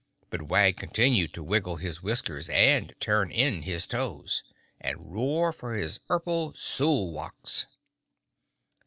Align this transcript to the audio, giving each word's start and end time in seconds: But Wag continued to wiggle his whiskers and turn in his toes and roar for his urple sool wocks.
But 0.31 0.41
Wag 0.41 0.77
continued 0.77 1.31
to 1.35 1.43
wiggle 1.43 1.75
his 1.75 2.01
whiskers 2.01 2.49
and 2.49 2.95
turn 2.99 3.29
in 3.29 3.61
his 3.61 3.85
toes 3.85 4.41
and 4.79 4.97
roar 5.13 5.53
for 5.53 5.75
his 5.75 5.99
urple 6.09 6.57
sool 6.57 7.11
wocks. 7.13 7.67